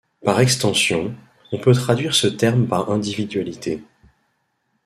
Par 0.25 0.39
extension, 0.39 1.13
on 1.51 1.59
peut 1.59 1.75
traduire 1.75 2.15
ce 2.15 2.25
terme 2.25 2.65
par 2.67 2.89
individualité. 2.89 3.83